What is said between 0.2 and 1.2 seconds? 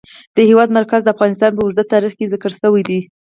د هېواد مرکز د